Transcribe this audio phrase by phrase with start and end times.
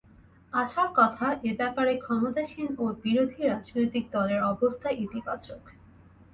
[0.53, 5.61] আশার কথা, এ ব্যাপারে ক্ষমতাসীন ও বিরোধী রাজনৈতিক দলের অবস্থান ইতিবাচক।